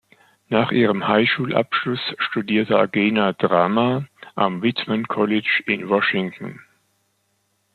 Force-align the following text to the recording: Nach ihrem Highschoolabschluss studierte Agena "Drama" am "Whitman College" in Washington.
Nach 0.49 0.71
ihrem 0.71 1.07
Highschoolabschluss 1.07 2.15
studierte 2.17 2.75
Agena 2.79 3.33
"Drama" 3.33 4.07
am 4.33 4.63
"Whitman 4.63 5.07
College" 5.07 5.61
in 5.67 5.89
Washington. 5.89 6.59